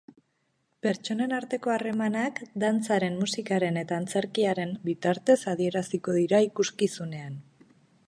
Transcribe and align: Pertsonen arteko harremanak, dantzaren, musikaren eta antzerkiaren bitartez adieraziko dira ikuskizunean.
Pertsonen 0.85 1.35
arteko 1.39 1.73
harremanak, 1.73 2.41
dantzaren, 2.65 3.21
musikaren 3.25 3.79
eta 3.83 4.01
antzerkiaren 4.01 4.75
bitartez 4.91 5.39
adieraziko 5.55 6.21
dira 6.25 6.45
ikuskizunean. 6.51 7.43